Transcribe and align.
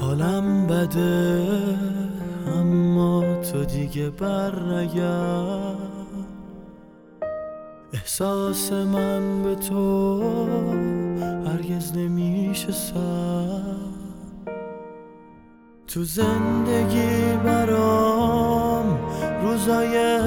حالم 0.00 0.66
بده 0.66 1.46
اما 2.56 3.24
تو 3.52 3.64
دیگه 3.64 4.10
بر 4.10 4.52
احساس 7.92 8.72
من 8.72 9.42
به 9.42 9.54
تو 9.54 10.22
هرگز 11.46 11.96
نمیشه 11.96 12.72
سر. 12.72 13.60
تو 15.86 16.04
زندگی 16.04 17.36
برام 17.44 18.98
روزای 19.42 20.20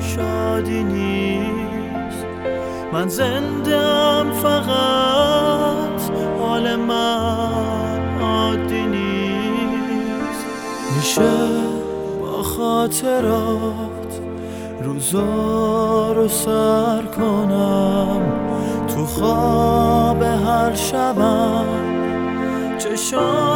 شادی 0.00 0.84
نیست. 0.84 2.26
من 2.92 3.08
زندم 3.08 4.32
فقط 4.32 6.10
حال 6.40 6.76
من. 6.76 7.27
میشه 11.08 11.20
با 12.20 12.42
خاطرات 12.42 14.20
روزا 14.82 16.12
رو 16.12 16.28
سر 16.28 17.02
کنم. 17.16 18.20
تو 18.88 19.06
خواب 19.06 20.22
هر 20.22 20.74
شبم 20.74 21.64
چشامو 22.78 23.47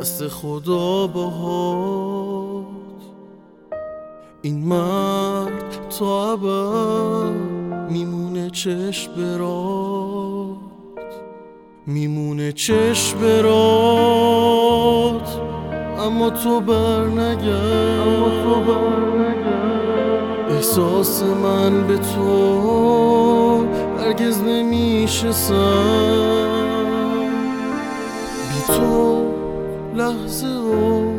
دست 0.00 0.28
خدا 0.28 1.06
باهات. 1.06 2.64
این 4.42 4.64
مرد 4.64 5.88
تا 5.98 6.32
ابد 6.32 7.34
میمونه 7.90 8.50
چشم 8.50 9.12
برات 9.16 10.56
میمونه 11.86 12.52
چشم 12.52 13.18
برات 13.18 13.50
اما 15.98 16.30
تو 16.30 16.60
بر 16.60 17.04
نگرد 17.06 18.50
احساس 20.50 21.22
من 21.22 21.86
به 21.86 21.98
تو 21.98 23.66
هرگز 23.98 24.40
نمیشه 24.42 25.32
سر 25.32 26.46
بی 28.48 28.60
تو 28.66 29.29
لحظه 29.94 30.46
و 30.46 31.10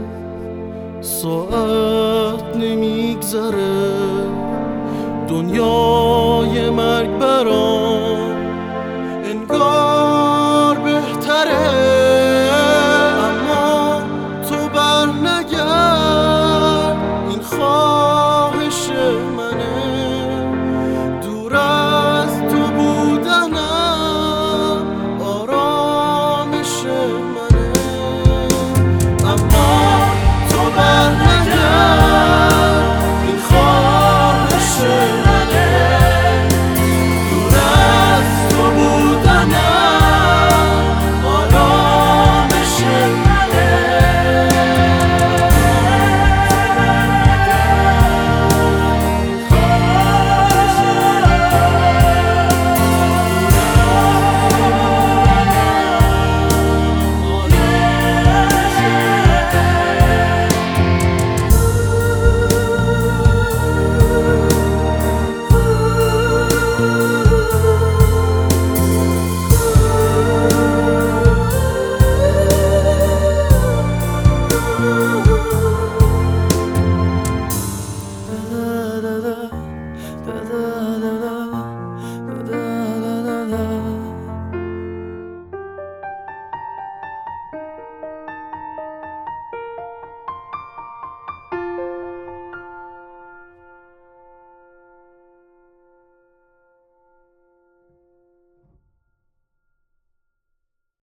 ساعت 1.01 2.55
نمیگذره. 2.55 4.01
دنیای 5.27 6.30